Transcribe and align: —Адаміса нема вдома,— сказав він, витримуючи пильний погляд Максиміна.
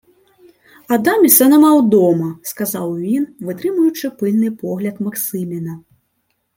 —Адаміса 0.87 1.47
нема 1.47 1.79
вдома,— 1.81 2.39
сказав 2.43 2.99
він, 2.99 3.27
витримуючи 3.39 4.09
пильний 4.09 4.51
погляд 4.51 5.01
Максиміна. 5.01 5.79